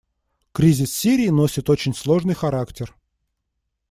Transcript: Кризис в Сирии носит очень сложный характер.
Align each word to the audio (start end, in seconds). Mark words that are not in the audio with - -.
Кризис 0.51 0.89
в 0.89 0.95
Сирии 0.95 1.27
носит 1.29 1.69
очень 1.69 1.93
сложный 1.93 2.33
характер. 2.33 2.95